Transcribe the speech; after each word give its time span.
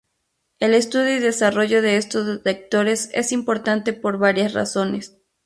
El 0.57 0.73
estudio 0.73 1.15
y 1.15 1.19
desarrollo 1.19 1.83
de 1.83 1.97
estos 1.97 2.25
detectores 2.25 3.11
es 3.13 3.31
importante 3.31 3.93
por 3.93 4.17
varias 4.17 4.51
razones. 4.55 5.15